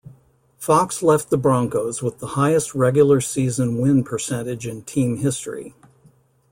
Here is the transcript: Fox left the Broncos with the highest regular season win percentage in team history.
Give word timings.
Fox 0.57 1.03
left 1.03 1.29
the 1.29 1.37
Broncos 1.37 2.01
with 2.01 2.17
the 2.17 2.29
highest 2.29 2.73
regular 2.73 3.21
season 3.21 3.77
win 3.79 4.03
percentage 4.03 4.65
in 4.65 4.81
team 4.81 5.17
history. 5.17 5.75